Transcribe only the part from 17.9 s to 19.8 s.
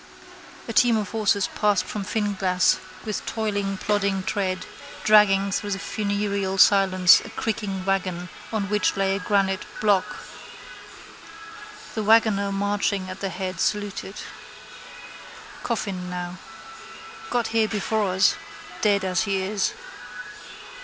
us, dead as he is.